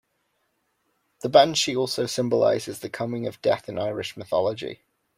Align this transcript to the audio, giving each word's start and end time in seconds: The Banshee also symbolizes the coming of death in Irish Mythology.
The 1.19 1.29
Banshee 1.29 1.75
also 1.75 2.07
symbolizes 2.07 2.79
the 2.79 2.89
coming 2.89 3.27
of 3.27 3.39
death 3.43 3.69
in 3.69 3.77
Irish 3.77 4.17
Mythology. 4.17 4.81